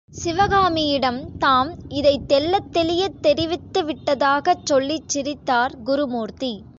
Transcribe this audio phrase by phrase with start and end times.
[0.13, 1.69] சிவகாமியிடம் தாம்
[1.87, 6.53] இதைத் தெள்ளத் தெளியத் தெரிவித்து விட்டதாகச் சொல்லிச் சிரித்தார் குருமூர்த்தி.